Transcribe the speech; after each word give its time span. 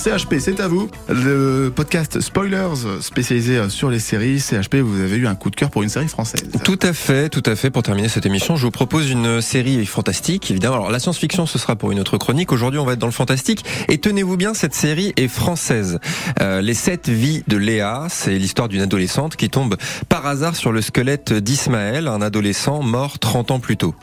CHP, 0.00 0.36
c'est 0.38 0.60
à 0.60 0.68
vous. 0.68 0.88
Le 1.10 1.68
podcast 1.68 2.20
Spoilers 2.20 3.02
spécialisé 3.02 3.68
sur 3.68 3.90
les 3.90 3.98
séries. 3.98 4.40
CHP, 4.40 4.76
vous 4.76 4.98
avez 4.98 5.16
eu 5.16 5.26
un 5.26 5.34
coup 5.34 5.50
de 5.50 5.56
cœur 5.56 5.68
pour 5.68 5.82
une 5.82 5.90
série 5.90 6.08
française. 6.08 6.48
Tout 6.64 6.78
à 6.80 6.94
fait, 6.94 7.28
tout 7.28 7.42
à 7.44 7.54
fait. 7.54 7.68
Pour 7.68 7.82
terminer 7.82 8.08
cette 8.08 8.24
émission, 8.24 8.56
je 8.56 8.64
vous 8.64 8.70
propose 8.70 9.10
une 9.10 9.42
série 9.42 9.84
fantastique, 9.84 10.50
évidemment. 10.50 10.76
Alors, 10.76 10.90
la 10.90 11.00
science-fiction, 11.00 11.44
ce 11.44 11.58
sera 11.58 11.76
pour 11.76 11.92
une 11.92 12.00
autre 12.00 12.16
chronique. 12.16 12.50
Aujourd'hui, 12.50 12.80
on 12.80 12.86
va 12.86 12.94
être 12.94 12.98
dans 12.98 13.08
le 13.08 13.12
fantastique. 13.12 13.62
Et 13.88 13.98
tenez-vous 13.98 14.38
bien, 14.38 14.54
cette 14.54 14.74
série 14.74 15.12
est 15.18 15.28
française. 15.28 15.98
Euh, 16.40 16.62
les 16.62 16.74
sept 16.74 17.10
vies 17.10 17.44
de 17.46 17.58
Léa, 17.58 18.06
c'est 18.08 18.38
l'histoire 18.38 18.68
d'une 18.68 18.80
adolescente 18.80 19.36
qui 19.36 19.50
tombe 19.50 19.76
par 20.08 20.26
hasard 20.26 20.56
sur 20.56 20.72
le 20.72 20.80
squelette 20.80 21.34
d'Ismaël, 21.34 22.08
un 22.08 22.22
adolescent 22.22 22.82
mort 22.82 23.18
30 23.18 23.50
ans 23.50 23.60
plus 23.60 23.76
tôt. 23.76 23.94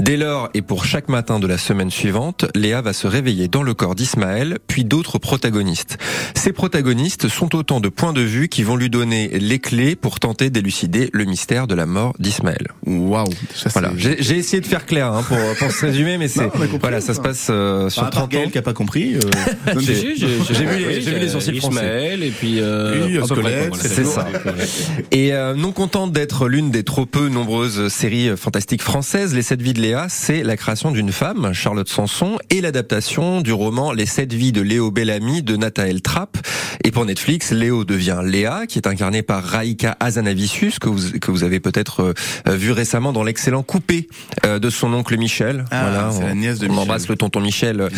Dès 0.00 0.18
lors, 0.18 0.50
et 0.52 0.60
pour 0.60 0.84
chaque 0.84 1.08
matin 1.08 1.40
de 1.40 1.46
la 1.46 1.56
semaine 1.56 1.90
suivante, 1.90 2.44
Léa 2.54 2.82
va 2.82 2.92
se 2.92 3.06
réveiller 3.06 3.48
dans 3.48 3.62
le 3.62 3.72
corps 3.72 3.94
d'Ismaël, 3.94 4.58
puis 4.66 4.84
d'autres 4.84 5.18
protagonistes 5.18 5.45
ces 6.34 6.52
protagonistes 6.52 7.28
sont 7.28 7.54
autant 7.54 7.80
de 7.80 7.88
points 7.88 8.12
de 8.12 8.20
vue 8.20 8.48
qui 8.48 8.62
vont 8.62 8.76
lui 8.76 8.90
donner 8.90 9.28
les 9.38 9.58
clés 9.58 9.96
pour 9.96 10.20
tenter 10.20 10.50
d'élucider 10.50 11.10
le 11.12 11.24
mystère 11.24 11.66
de 11.66 11.74
la 11.74 11.86
mort 11.86 12.14
d'Ismaël. 12.18 12.68
Waouh 12.86 13.26
Voilà, 13.72 13.92
j'ai 13.96 14.36
essayé 14.36 14.60
de 14.60 14.66
faire 14.66 14.86
clair 14.86 15.12
hein, 15.12 15.22
pour, 15.26 15.38
pour 15.58 15.70
se 15.70 15.86
résumer, 15.86 16.18
mais 16.18 16.28
c'est 16.28 16.50
voilà, 16.80 17.00
ça 17.00 17.14
se 17.14 17.20
passe 17.20 17.48
euh, 17.50 17.90
sur 17.90 18.08
30 18.08 18.34
ans. 18.34 18.50
qui 18.50 18.58
a 18.58 18.62
pas 18.62 18.72
compris. 18.72 19.14
Euh... 19.16 19.20
j'ai 19.80 19.94
vu, 19.94 21.00
vu, 21.00 21.18
les 21.18 21.28
sourcils 21.28 21.56
Ismaël 21.56 22.22
et 22.22 22.30
puis 22.30 22.60
euh, 22.60 23.06
oui, 23.06 23.72
c'est 23.80 24.04
ça. 24.04 24.28
Et 25.10 25.32
euh, 25.32 25.54
non 25.54 25.72
contente 25.72 26.12
d'être 26.12 26.48
l'une 26.48 26.70
des 26.70 26.84
trop 26.84 27.06
peu 27.06 27.28
nombreuses 27.28 27.88
séries 27.88 28.36
fantastiques 28.36 28.82
françaises, 28.82 29.34
Les 29.34 29.42
Sept 29.42 29.60
Vies 29.60 29.74
de 29.74 29.80
Léa, 29.80 30.06
c'est 30.08 30.42
la 30.42 30.56
création 30.56 30.90
d'une 30.90 31.12
femme, 31.12 31.52
Charlotte 31.52 31.88
Sanson, 31.88 32.38
et 32.50 32.60
l'adaptation 32.60 33.40
du 33.40 33.52
roman 33.52 33.92
Les 33.92 34.06
Sept 34.06 34.32
Vies 34.32 34.52
de 34.52 34.60
Léo 34.60 34.90
Bellamy 34.90 35.35
de 35.42 35.56
Nathael 35.56 36.02
Trapp. 36.02 36.38
Et 36.84 36.90
pour 36.90 37.04
Netflix, 37.04 37.50
Léo 37.50 37.84
devient 37.84 38.20
Léa, 38.22 38.66
qui 38.66 38.78
est 38.78 38.86
incarnée 38.86 39.22
par 39.22 39.42
Raika 39.42 39.96
Azanavicius, 40.00 40.78
que 40.78 40.88
vous, 40.88 41.18
que 41.18 41.30
vous 41.30 41.42
avez 41.42 41.60
peut-être 41.60 42.14
euh, 42.46 42.56
vu 42.56 42.72
récemment 42.72 43.12
dans 43.12 43.24
l'excellent 43.24 43.62
coupé 43.62 44.08
euh, 44.44 44.58
de 44.58 44.70
son 44.70 44.92
oncle 44.92 45.16
Michel. 45.16 45.64
Ah, 45.70 45.88
voilà, 45.88 46.10
c'est 46.12 46.22
la 46.22 46.34
nièce 46.34 46.58
de 46.58 46.68
on 46.68 46.76
embrasse 46.76 47.08
le 47.08 47.16
tonton 47.16 47.40
Michel. 47.40 47.80
Euh, 47.80 47.88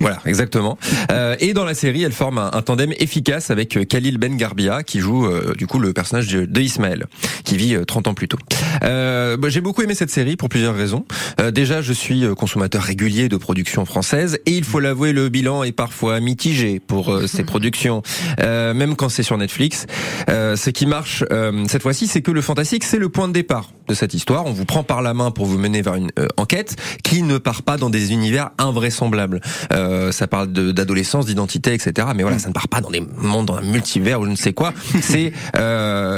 voilà, 0.00 0.20
exactement. 0.24 0.78
et 1.40 1.52
dans 1.52 1.64
la 1.64 1.74
série, 1.74 2.02
elle 2.02 2.12
forme 2.12 2.38
un, 2.38 2.62
tandem 2.62 2.92
efficace 2.98 3.50
avec 3.50 3.88
Khalil 3.88 4.18
Ben 4.18 4.36
Garbia, 4.36 4.82
qui 4.82 5.00
joue 5.00 5.28
du 5.56 5.66
coup 5.66 5.78
le 5.78 5.92
personnage 5.92 6.28
de, 6.28 6.44
de 6.44 6.60
Ismaël, 6.60 7.06
qui 7.44 7.56
vit 7.56 7.76
30 7.86 8.08
ans 8.08 8.14
plus 8.14 8.28
tôt. 8.28 8.38
Bah, 8.80 9.48
J'ai 9.48 9.60
beaucoup 9.60 9.82
aimé 9.82 9.94
cette 9.94 10.10
série 10.10 10.36
pour 10.36 10.48
plusieurs 10.48 10.74
raisons. 10.74 11.04
déjà, 11.52 11.82
je 11.82 11.92
suis 11.92 12.24
consommateur 12.36 12.82
régulier 12.82 13.28
de 13.28 13.36
productions 13.36 13.84
françaises, 13.84 14.38
et 14.46 14.52
il 14.52 14.64
faut 14.64 14.80
l'avouer, 14.80 15.12
le 15.12 15.28
bilan 15.28 15.62
est 15.62 15.72
parfois 15.72 16.15
mitigé 16.20 16.80
pour 16.80 17.12
euh, 17.12 17.26
ces 17.26 17.42
productions, 17.44 18.02
euh, 18.40 18.74
même 18.74 18.96
quand 18.96 19.08
c'est 19.08 19.22
sur 19.22 19.38
Netflix. 19.38 19.86
Euh, 20.28 20.56
ce 20.56 20.70
qui 20.70 20.86
marche 20.86 21.24
cette 21.68 21.82
fois-ci, 21.82 22.06
c'est 22.06 22.22
que 22.22 22.30
le 22.30 22.40
fantastique, 22.40 22.84
c'est 22.84 22.98
le 22.98 23.08
point 23.08 23.28
de 23.28 23.32
départ 23.32 23.70
de 23.88 23.94
cette 23.94 24.14
histoire. 24.14 24.46
On 24.46 24.52
vous 24.52 24.64
prend 24.64 24.82
par 24.82 25.02
la 25.02 25.14
main 25.14 25.30
pour 25.30 25.46
vous 25.46 25.58
mener 25.58 25.82
vers 25.82 25.94
une 25.94 26.10
enquête 26.36 26.76
qui 27.02 27.22
ne 27.22 27.38
part 27.38 27.62
pas 27.62 27.76
dans 27.76 27.90
des 27.90 28.12
univers 28.12 28.50
invraisemblables. 28.58 29.40
ça 29.70 30.26
parle 30.26 30.48
d'adolescence, 30.48 31.26
d'identité, 31.26 31.74
etc. 31.74 32.08
Mais 32.14 32.22
voilà, 32.22 32.38
ça 32.38 32.48
ne 32.48 32.52
part 32.52 32.68
pas 32.68 32.80
dans 32.80 32.90
des 32.90 33.00
mondes, 33.00 33.46
dans 33.46 33.56
un 33.56 33.62
multivers 33.62 34.20
ou 34.20 34.24
je 34.24 34.30
ne 34.30 34.36
sais 34.36 34.52
quoi. 34.52 34.72
C'est 35.00 35.32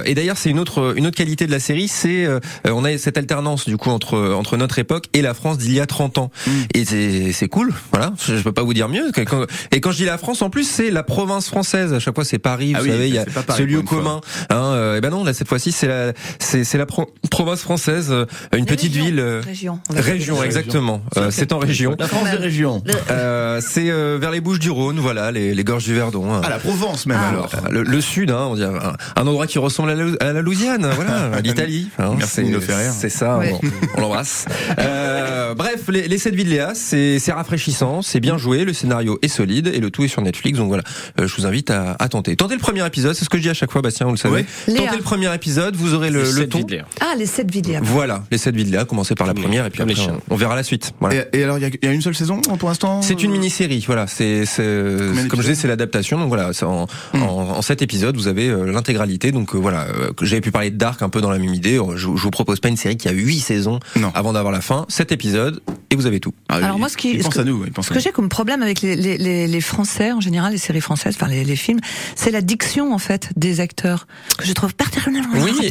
et 0.04 0.14
d'ailleurs, 0.14 0.38
c'est 0.38 0.50
une 0.50 0.58
autre 0.58 0.94
une 0.96 1.06
autre 1.06 1.16
qualité 1.16 1.46
de 1.46 1.52
la 1.52 1.60
série, 1.60 1.88
c'est 1.88 2.26
on 2.64 2.84
a 2.84 2.96
cette 2.98 3.18
alternance 3.18 3.66
du 3.66 3.76
coup 3.76 3.90
entre 3.90 4.34
entre 4.34 4.56
notre 4.56 4.78
époque 4.78 5.06
et 5.12 5.22
la 5.22 5.34
France 5.34 5.58
d'il 5.58 5.72
y 5.72 5.80
a 5.80 5.86
30 5.86 6.18
ans. 6.18 6.30
Mm. 6.46 6.50
Et 6.74 7.32
c'est 7.32 7.48
cool. 7.48 7.72
Voilà, 7.92 8.12
je, 8.24 8.36
je 8.36 8.42
peux 8.42 8.52
pas 8.52 8.62
vous 8.62 8.74
dire 8.74 8.88
mieux. 8.88 9.10
Et 9.72 9.80
quand 9.80 9.90
je 9.90 9.96
dis 9.96 10.04
la 10.04 10.18
France, 10.18 10.42
en 10.42 10.50
plus, 10.50 10.68
c'est 10.68 10.90
la 10.90 11.02
province 11.02 11.48
française. 11.48 11.92
À 11.92 12.00
chaque 12.00 12.14
fois, 12.14 12.24
c'est 12.24 12.38
Paris. 12.38 12.72
Vous 12.72 12.80
ah 12.80 12.90
savez, 12.90 13.08
il 13.08 13.14
y 13.14 13.18
a 13.18 13.24
ce 13.56 13.62
lieu 13.62 13.82
commun. 13.82 14.20
Hein, 14.50 14.56
euh, 14.56 14.96
et 14.96 15.00
ben 15.00 15.10
non, 15.10 15.24
là 15.24 15.32
cette 15.32 15.48
fois-ci, 15.48 15.72
c'est 15.72 15.86
la, 15.86 16.12
c'est, 16.38 16.64
c'est 16.64 16.78
la 16.78 16.86
province 16.86 17.57
française, 17.60 18.08
euh, 18.10 18.26
une 18.56 18.66
petite 18.66 18.92
ville. 18.92 19.20
Euh, 19.20 19.40
région. 19.44 19.80
Région, 19.90 20.42
exactement. 20.42 21.02
c'est 21.30 21.52
en 21.52 21.58
région. 21.58 21.96
La 21.98 22.06
France 22.06 22.30
des 22.30 22.36
régions. 22.36 22.82
c'est 23.60 23.90
vers 24.18 24.30
les 24.30 24.40
Bouches 24.40 24.58
du 24.58 24.70
Rhône, 24.70 24.98
voilà, 24.98 25.30
les, 25.30 25.54
les 25.54 25.64
gorges 25.64 25.84
du 25.84 25.94
Verdon. 25.94 26.32
Hein. 26.32 26.40
Ah, 26.44 26.50
la 26.50 26.58
Provence 26.58 27.06
même 27.06 27.18
ah. 27.20 27.28
alors. 27.28 27.50
Le, 27.70 28.00
sud, 28.00 28.30
hein, 28.30 28.48
on 28.50 28.54
dirait 28.54 28.78
un, 29.16 29.26
endroit 29.26 29.46
qui 29.46 29.58
ressemble 29.58 29.90
à 29.90 29.94
la, 29.94 30.04
à 30.20 30.32
la 30.32 30.42
Louisiane, 30.42 30.88
voilà, 30.94 31.40
l'Italie. 31.44 31.90
Hein, 31.98 32.14
Merci 32.16 32.44
de 32.44 32.48
nous 32.48 32.60
faire 32.60 32.78
rire. 32.78 32.92
C'est 32.96 33.08
ça, 33.08 33.40
on, 33.96 34.00
l'embrasse. 35.48 35.68
bref, 35.76 35.88
les, 35.88 36.08
les 36.08 36.18
sept 36.18 36.34
villes 36.34 36.48
Léa, 36.48 36.72
c'est, 36.74 37.18
c'est 37.18 37.32
rafraîchissant, 37.32 38.02
c'est 38.02 38.20
bien 38.20 38.38
joué, 38.38 38.64
le 38.64 38.72
scénario 38.72 39.18
est 39.22 39.28
solide 39.28 39.68
et 39.68 39.80
le 39.80 39.90
tout 39.90 40.04
est 40.04 40.08
sur 40.08 40.22
Netflix. 40.22 40.58
Donc 40.58 40.68
voilà, 40.68 40.82
euh, 41.20 41.26
je 41.26 41.36
vous 41.36 41.46
invite 41.46 41.70
à, 41.70 41.96
à, 41.98 42.08
tenter. 42.08 42.36
Tentez 42.36 42.54
le 42.54 42.60
premier 42.60 42.86
épisode, 42.86 43.14
c'est 43.14 43.24
ce 43.24 43.30
que 43.30 43.38
je 43.38 43.42
dis 43.42 43.50
à 43.50 43.54
chaque 43.54 43.70
fois, 43.70 43.82
Bastien, 43.82 44.06
vous 44.06 44.12
le 44.12 44.18
savez. 44.18 44.44
Tentez 44.66 44.96
le 44.96 45.02
premier 45.02 45.32
épisode, 45.34 45.76
vous 45.76 45.94
aurez 45.94 46.10
le, 46.10 46.30
le 46.30 46.48
ton. 46.48 46.66
Ah, 47.00 47.14
les 47.16 47.26
7 47.26 47.50
vidéos. 47.50 47.80
Voilà, 47.82 48.24
les 48.30 48.38
7 48.38 48.54
vidéos. 48.54 48.84
Commencez 48.86 49.14
par 49.14 49.26
la 49.26 49.34
première 49.34 49.66
et 49.66 49.70
puis 49.70 49.82
après, 49.82 49.94
on, 50.30 50.36
verra 50.36 50.56
la 50.56 50.62
suite. 50.62 50.92
Voilà. 51.00 51.24
Et, 51.32 51.42
alors, 51.42 51.58
il 51.58 51.64
y, 51.64 51.86
y, 51.86 51.88
a 51.88 51.92
une 51.92 52.02
seule 52.02 52.14
saison 52.14 52.40
pour 52.40 52.68
l'instant 52.68 53.02
C'est 53.02 53.22
une 53.22 53.32
mini-série, 53.32 53.84
voilà. 53.86 54.06
C'est 54.06 54.44
comme 55.28 55.40
je 55.40 55.48
disais, 55.48 55.54
c'est 55.54 55.68
l'adaptation. 55.68 56.18
Donc 56.18 56.28
voilà, 56.28 56.50
en, 56.62 56.86
hmm. 57.14 57.22
en, 57.22 57.58
en 57.58 57.62
7 57.62 57.82
épisodes, 57.82 58.16
vous 58.16 58.28
avez 58.28 58.48
euh, 58.48 58.70
l'intégralité. 58.70 59.32
Donc 59.32 59.54
euh, 59.54 59.58
voilà, 59.58 59.86
j'avais 60.22 60.40
pu 60.40 60.50
parler 60.50 60.70
de 60.70 60.76
Dark 60.76 61.02
un 61.02 61.08
peu 61.08 61.20
dans 61.20 61.30
la 61.30 61.38
même 61.38 61.54
idée. 61.54 61.80
Je, 61.94 61.96
je 61.96 62.06
vous 62.06 62.30
propose 62.30 62.60
pas 62.60 62.68
une 62.68 62.76
série 62.76 62.96
qui 62.96 63.08
a 63.08 63.12
8 63.12 63.40
saisons 63.40 63.80
non. 63.96 64.10
avant 64.14 64.32
d'avoir 64.32 64.52
la 64.52 64.60
fin. 64.60 64.86
7 64.88 65.12
épisodes 65.12 65.37
et 65.90 65.96
vous 65.96 66.06
avez 66.06 66.20
tout. 66.20 66.32
Ah, 66.48 66.56
alors 66.56 66.78
moi, 66.78 66.88
ce 66.88 66.96
qui, 66.96 67.22
ce 67.22 67.28
que, 67.28 67.40
à 67.40 67.44
nous, 67.44 67.64
ce 67.80 67.90
que 67.90 68.00
j'ai 68.00 68.10
comme 68.10 68.28
problème 68.28 68.62
avec 68.62 68.82
les, 68.82 68.96
les, 68.96 69.16
les, 69.16 69.46
les 69.46 69.60
Français 69.60 70.12
en 70.12 70.20
général, 70.20 70.52
les 70.52 70.58
séries 70.58 70.80
françaises, 70.80 71.14
enfin 71.16 71.28
les, 71.28 71.44
les 71.44 71.56
films, 71.56 71.80
c'est 72.14 72.30
la 72.30 72.40
diction 72.40 72.92
en 72.92 72.98
fait 72.98 73.30
des 73.36 73.60
acteurs 73.60 74.06
que 74.36 74.46
je 74.46 74.52
trouve 74.52 74.74
particulièrement. 74.74 75.28
Oui. 75.34 75.70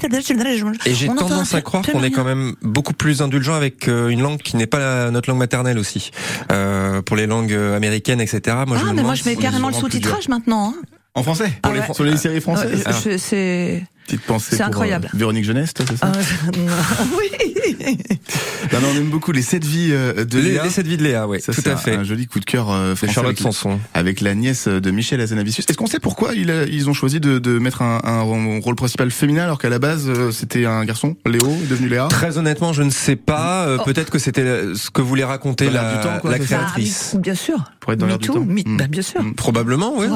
Et 0.85 0.94
j'ai 0.94 1.07
tendance 1.07 1.53
à 1.53 1.61
croire 1.61 1.83
qu'on 1.83 2.03
est 2.03 2.11
quand 2.11 2.23
même 2.23 2.55
beaucoup 2.61 2.94
plus 2.94 3.22
indulgent 3.22 3.53
avec 3.53 3.88
euh, 3.88 4.09
une 4.09 4.22
langue 4.22 4.41
qui 4.41 4.57
n'est 4.57 4.67
pas 4.67 4.79
la, 4.79 5.11
notre 5.11 5.29
langue 5.29 5.39
maternelle 5.39 5.78
aussi. 5.78 6.11
Euh, 6.51 7.01
pour 7.01 7.16
les 7.16 7.28
langues 7.28 7.53
américaines, 7.53 8.22
etc. 8.22 8.57
Moi, 8.67 8.78
ah, 8.79 8.85
je 8.88 8.94
mais 8.94 9.03
moi 9.03 9.16
je 9.16 9.23
mets 9.25 9.35
carrément 9.35 9.67
le 9.67 9.73
sous-titrage 9.73 10.29
maintenant. 10.29 10.73
Hein. 10.75 10.81
En 11.17 11.23
français 11.23 11.51
Pour 11.63 11.73
ah 11.73 11.88
les, 11.88 11.94
Sur 11.95 12.03
les 12.03 12.17
séries 12.17 12.41
françaises 12.41 12.84
C'est 13.17 13.84
Petite 14.05 14.22
pensée 14.22 14.55
C'est 14.55 14.63
incroyable. 14.63 15.09
Euh, 15.13 15.17
Véronique 15.17 15.44
Jeunesse, 15.44 15.73
toi, 15.73 15.85
c'est 15.89 15.97
ça 15.97 16.11
Oui 17.17 17.47
non, 17.73 18.79
non, 18.81 18.88
on 18.94 18.97
aime 18.97 19.09
beaucoup 19.09 19.31
les 19.31 19.41
sept 19.41 19.66
vies 19.66 19.89
euh, 19.91 20.25
de 20.25 20.39
Léa. 20.39 20.63
Les 20.63 20.69
sept 20.69 20.88
vies 20.88 20.97
de 20.97 21.03
Léa, 21.03 21.28
oui, 21.28 21.41
ça, 21.41 21.53
tout 21.53 21.61
à 21.66 21.75
fait. 21.75 21.95
Un 21.95 22.03
joli 22.03 22.28
coup 22.28 22.39
de 22.39 22.45
cœur 22.45 22.72
euh, 22.72 22.95
Charlotte 22.95 23.25
avec, 23.25 23.39
Sanson. 23.39 23.79
avec 23.94 24.22
la 24.22 24.35
nièce 24.35 24.67
de 24.67 24.91
Michel 24.91 25.22
Azanavicius. 25.22 25.66
Est-ce 25.69 25.78
qu'on 25.78 25.88
sait 25.88 26.00
pourquoi 26.00 26.33
ils, 26.33 26.67
ils 26.72 26.89
ont 26.89 26.94
choisi 26.94 27.19
de, 27.19 27.39
de 27.39 27.59
mettre 27.59 27.81
un, 27.81 28.00
un, 28.03 28.22
rôle 28.22 28.75
principal 28.75 29.11
féminin 29.11 29.44
alors 29.44 29.59
qu'à 29.59 29.69
la 29.69 29.79
base 29.79 30.11
c'était 30.31 30.66
un 30.66 30.85
garçon, 30.85 31.16
Léo, 31.25 31.47
est 31.63 31.69
devenu 31.69 31.89
Léa? 31.89 32.07
Très 32.09 32.38
honnêtement, 32.38 32.73
je 32.73 32.83
ne 32.83 32.89
sais 32.89 33.16
pas. 33.16 33.78
Oh. 33.79 33.84
Peut-être 33.84 34.11
que 34.11 34.19
c'était 34.19 34.75
ce 34.75 34.89
que 34.89 35.01
voulait 35.01 35.23
raconter 35.23 35.69
la, 35.69 35.97
temps, 35.97 36.19
quoi, 36.19 36.31
la 36.31 36.39
créatrice. 36.39 37.13
Ah, 37.16 37.19
bien 37.19 37.35
sûr. 37.35 37.57
Pour 37.87 37.93
être 37.93 37.99
dans 37.99 38.07
l'air 38.07 38.19
du 38.19 38.27
temps. 38.27 38.41
Mm. 38.41 38.77
Bah, 38.77 38.87
bien 38.87 39.01
sûr. 39.01 39.23
Mm. 39.23 39.35
Probablement, 39.35 39.93
oui. 39.95 40.07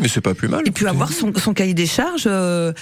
Mais 0.00 0.08
c'est 0.08 0.20
pas 0.20 0.34
plus 0.34 0.48
mal. 0.48 0.62
Et 0.66 0.72
puis 0.72 0.88
avoir 0.88 1.12
son, 1.12 1.32
son 1.36 1.54
cahier 1.54 1.72
des 1.72 1.86
charges. 1.86 2.26
Euh, 2.26 2.72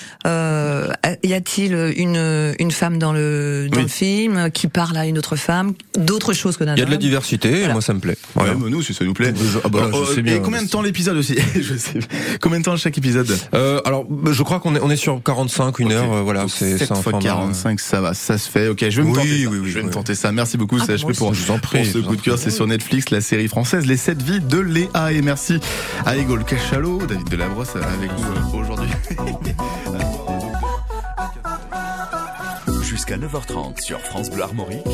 y 1.23 1.35
a-t-il 1.35 1.75
une, 1.99 2.55
une 2.59 2.71
femme 2.71 2.99
dans 2.99 3.13
le, 3.13 3.69
dans 3.71 3.83
le 3.83 3.87
film 3.87 4.51
qui 4.51 4.67
parle 4.67 4.97
à 4.97 5.05
une 5.05 5.19
autre 5.19 5.37
femme, 5.37 5.75
d'autres 5.99 6.33
choses 6.33 6.57
que 6.57 6.65
d'un 6.65 6.75
Il 6.75 6.79
y 6.79 6.83
a 6.83 6.87
de 6.87 6.91
la 6.91 6.97
diversité, 6.97 7.65
et 7.65 7.69
moi 7.69 7.83
ça 7.83 7.93
me 7.93 8.01
plaît. 8.01 8.17
Ouais, 8.35 8.55
nous, 8.55 8.81
si 8.81 8.95
ça 8.95 9.05
nous 9.05 9.13
plaît. 9.13 9.35
Ah 9.63 9.69
bah, 9.69 9.91
je 9.93 10.15
sais 10.15 10.23
bien, 10.23 10.37
et 10.37 10.41
combien 10.41 10.63
de 10.63 10.69
temps 10.69 10.81
l'épisode 10.81 11.19
aussi 11.19 11.37
je 11.55 11.75
sais. 11.75 11.99
Combien 12.41 12.61
de 12.61 12.65
temps 12.65 12.77
chaque 12.79 12.97
épisode? 12.97 13.31
Euh, 13.53 13.83
Alors, 13.85 14.07
je 14.31 14.43
crois 14.43 14.59
qu'on 14.59 14.75
est, 14.75 14.81
on 14.81 14.91
est 14.91 14.97
sur 14.97 15.23
45, 15.23 15.79
une 15.81 15.93
heure, 15.93 16.13
euh, 16.15 16.23
voilà. 16.23 16.47
C'est 16.49 16.79
7 16.79 16.97
fois 16.97 17.19
45, 17.19 17.79
ça 17.79 18.01
va, 18.01 18.15
ça 18.15 18.39
se 18.39 18.49
fait. 18.49 18.69
Ok, 18.69 18.89
je 18.89 19.03
vais 19.03 19.09
me 19.09 19.15
tenter 19.15 19.29
ça. 19.29 19.51
je 19.67 19.75
vais 19.75 19.83
me 19.83 19.91
tenter 19.91 20.15
ça. 20.15 20.33
Merci 20.33 20.57
beaucoup, 20.57 20.79
ah, 20.81 20.87
CHP, 20.87 21.13
pour, 21.17 21.35
je 21.35 21.53
en 21.53 21.59
prie, 21.59 21.83
pour 21.83 21.93
ce 21.93 21.99
coup 21.99 22.17
de 22.17 22.23
cœur. 22.23 22.39
C'est 22.39 22.51
sur 22.51 22.67
Netflix, 22.67 23.11
la 23.11 23.21
série 23.21 23.49
française 23.49 23.87
Les 23.87 23.97
7 23.97 24.23
de 24.39 24.59
Léa. 24.59 25.13
Et 25.13 25.23
merci 25.23 25.59
à 26.07 26.17
Egol 26.17 26.45
Cachalot, 26.45 27.05
David 27.07 27.29
Delabrosse 27.29 27.75
avec 27.77 28.11
nous 28.13 28.59
euh, 28.59 28.63
aujourd'hui. 28.63 28.91
Jusqu'à 32.83 33.17
9h30 33.17 33.81
sur 33.81 33.99
France 34.01 34.31
Bleu 34.31 34.43
Armorique, 34.43 34.87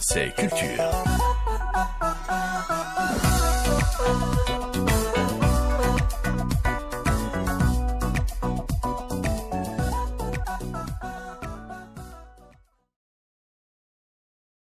c'est 0.00 0.34
Culture. 0.34 1.31